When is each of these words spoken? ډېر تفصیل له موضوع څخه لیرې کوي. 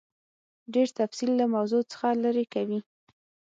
ډېر 0.73 0.87
تفصیل 0.99 1.31
له 1.39 1.45
موضوع 1.55 1.81
څخه 1.91 2.07
لیرې 2.23 2.45
کوي. 2.53 2.79